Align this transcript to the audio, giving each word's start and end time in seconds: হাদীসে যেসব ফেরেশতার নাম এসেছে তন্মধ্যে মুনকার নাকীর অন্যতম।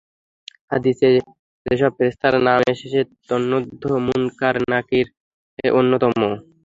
হাদীসে 0.71 1.07
যেসব 1.65 1.91
ফেরেশতার 1.97 2.35
নাম 2.47 2.59
এসেছে 2.73 2.99
তন্মধ্যে 3.29 3.89
মুনকার 4.05 4.55
নাকীর 4.71 5.07
অন্যতম। 5.73 6.13